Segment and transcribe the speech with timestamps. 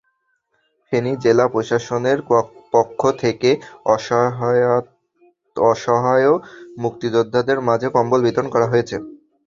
[0.85, 2.19] ফেনী জেলা প্রশাসনের
[2.73, 3.49] পক্ষ থেকে
[5.55, 6.27] অসহায়
[6.77, 8.95] মুক্তিযোদ্ধাদের মাঝে কম্বল বিতরণ করা হয়েছে।